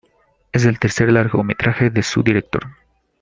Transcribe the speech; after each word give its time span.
Es 0.51 0.65
el 0.65 0.79
tercer 0.79 1.11
largometraje 1.11 1.91
de 1.91 2.01
su 2.01 2.23
director. 2.23 2.63